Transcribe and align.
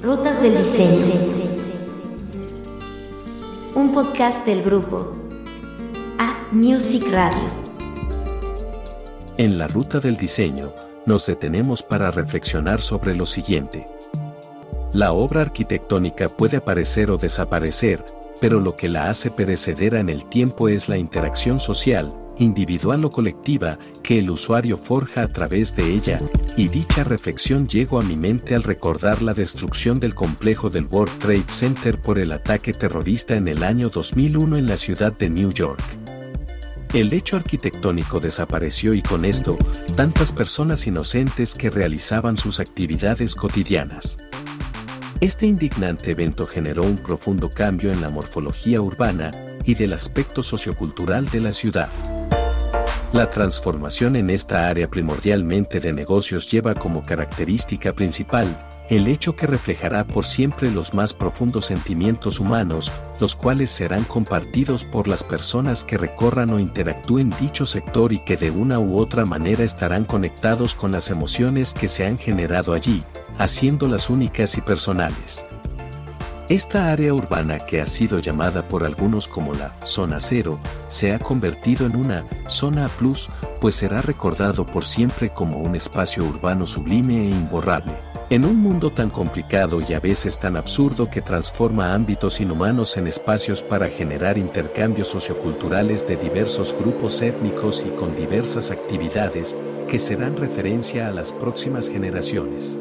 Rutas 0.00 0.42
del 0.42 0.58
Diseño. 0.58 1.14
Un 3.76 3.94
podcast 3.94 4.44
del 4.44 4.62
grupo 4.64 5.16
A 6.18 6.48
Music 6.50 7.04
Radio. 7.12 7.46
En 9.36 9.58
la 9.58 9.68
ruta 9.68 10.00
del 10.00 10.16
diseño, 10.16 10.72
nos 11.06 11.26
detenemos 11.26 11.84
para 11.84 12.10
reflexionar 12.10 12.80
sobre 12.80 13.14
lo 13.14 13.26
siguiente. 13.26 13.86
La 14.92 15.12
obra 15.12 15.42
arquitectónica 15.42 16.28
puede 16.28 16.56
aparecer 16.56 17.12
o 17.12 17.16
desaparecer, 17.16 18.04
pero 18.40 18.58
lo 18.58 18.74
que 18.74 18.88
la 18.88 19.08
hace 19.08 19.30
perecedera 19.30 20.00
en 20.00 20.08
el 20.08 20.26
tiempo 20.26 20.68
es 20.68 20.88
la 20.88 20.98
interacción 20.98 21.60
social, 21.60 22.12
individual 22.38 23.04
o 23.04 23.10
colectiva, 23.10 23.78
que 24.02 24.18
el 24.18 24.30
usuario 24.30 24.78
forja 24.78 25.22
a 25.22 25.28
través 25.28 25.74
de 25.76 25.90
ella, 25.90 26.20
y 26.56 26.68
dicha 26.68 27.04
reflexión 27.04 27.68
llegó 27.68 28.00
a 28.00 28.02
mi 28.02 28.16
mente 28.16 28.54
al 28.54 28.62
recordar 28.62 29.22
la 29.22 29.34
destrucción 29.34 30.00
del 30.00 30.14
complejo 30.14 30.70
del 30.70 30.86
World 30.86 31.18
Trade 31.18 31.44
Center 31.48 32.00
por 32.00 32.18
el 32.18 32.32
ataque 32.32 32.72
terrorista 32.72 33.36
en 33.36 33.48
el 33.48 33.62
año 33.62 33.88
2001 33.88 34.56
en 34.56 34.66
la 34.66 34.76
ciudad 34.76 35.12
de 35.12 35.30
New 35.30 35.52
York. 35.52 35.82
El 36.92 37.12
hecho 37.14 37.36
arquitectónico 37.36 38.20
desapareció 38.20 38.92
y 38.92 39.00
con 39.00 39.24
esto, 39.24 39.56
tantas 39.96 40.30
personas 40.30 40.86
inocentes 40.86 41.54
que 41.54 41.70
realizaban 41.70 42.36
sus 42.36 42.60
actividades 42.60 43.34
cotidianas. 43.34 44.18
Este 45.22 45.46
indignante 45.46 46.10
evento 46.10 46.46
generó 46.46 46.82
un 46.82 46.98
profundo 46.98 47.48
cambio 47.48 47.92
en 47.92 48.02
la 48.02 48.10
morfología 48.10 48.82
urbana 48.82 49.30
y 49.64 49.74
del 49.74 49.92
aspecto 49.92 50.42
sociocultural 50.42 51.30
de 51.30 51.40
la 51.40 51.52
ciudad. 51.52 51.88
La 53.12 53.28
transformación 53.28 54.16
en 54.16 54.30
esta 54.30 54.68
área 54.68 54.88
primordialmente 54.88 55.80
de 55.80 55.92
negocios 55.92 56.50
lleva 56.50 56.74
como 56.74 57.04
característica 57.04 57.92
principal 57.92 58.46
el 58.88 59.06
hecho 59.06 59.36
que 59.36 59.46
reflejará 59.46 60.04
por 60.04 60.24
siempre 60.24 60.70
los 60.70 60.94
más 60.94 61.12
profundos 61.12 61.66
sentimientos 61.66 62.40
humanos, 62.40 62.90
los 63.20 63.36
cuales 63.36 63.70
serán 63.70 64.04
compartidos 64.04 64.84
por 64.84 65.08
las 65.08 65.24
personas 65.24 65.84
que 65.84 65.98
recorran 65.98 66.50
o 66.50 66.58
interactúen 66.58 67.34
dicho 67.38 67.66
sector 67.66 68.14
y 68.14 68.18
que 68.18 68.38
de 68.38 68.50
una 68.50 68.78
u 68.78 68.98
otra 68.98 69.26
manera 69.26 69.62
estarán 69.62 70.04
conectados 70.04 70.74
con 70.74 70.90
las 70.90 71.10
emociones 71.10 71.74
que 71.74 71.88
se 71.88 72.06
han 72.06 72.16
generado 72.16 72.72
allí, 72.72 73.02
haciéndolas 73.38 74.08
únicas 74.08 74.56
y 74.56 74.62
personales. 74.62 75.44
Esta 76.52 76.92
área 76.92 77.14
urbana 77.14 77.60
que 77.60 77.80
ha 77.80 77.86
sido 77.86 78.18
llamada 78.18 78.68
por 78.68 78.84
algunos 78.84 79.26
como 79.26 79.54
la 79.54 79.74
zona 79.86 80.20
cero, 80.20 80.60
se 80.86 81.14
ha 81.14 81.18
convertido 81.18 81.86
en 81.86 81.96
una 81.96 82.26
zona 82.46 82.88
plus, 82.88 83.30
pues 83.58 83.74
será 83.74 84.02
recordado 84.02 84.66
por 84.66 84.84
siempre 84.84 85.30
como 85.30 85.60
un 85.60 85.74
espacio 85.76 86.22
urbano 86.22 86.66
sublime 86.66 87.22
e 87.22 87.30
imborrable. 87.30 87.94
En 88.28 88.44
un 88.44 88.56
mundo 88.56 88.90
tan 88.90 89.08
complicado 89.08 89.80
y 89.80 89.94
a 89.94 90.00
veces 90.00 90.38
tan 90.38 90.58
absurdo 90.58 91.08
que 91.08 91.22
transforma 91.22 91.94
ámbitos 91.94 92.38
inhumanos 92.38 92.98
en 92.98 93.06
espacios 93.06 93.62
para 93.62 93.88
generar 93.88 94.36
intercambios 94.36 95.08
socioculturales 95.08 96.06
de 96.06 96.18
diversos 96.18 96.76
grupos 96.78 97.22
étnicos 97.22 97.82
y 97.88 97.88
con 97.96 98.14
diversas 98.14 98.70
actividades 98.70 99.56
que 99.88 99.98
serán 99.98 100.36
referencia 100.36 101.08
a 101.08 101.12
las 101.12 101.32
próximas 101.32 101.88
generaciones. 101.88 102.78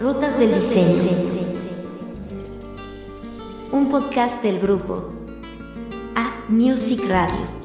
Rutas 0.00 0.38
del 0.38 0.54
Diseño. 0.54 1.18
Un 3.72 3.90
podcast 3.90 4.42
del 4.42 4.58
grupo 4.58 4.94
A 6.16 6.44
Music 6.48 7.00
Radio. 7.08 7.61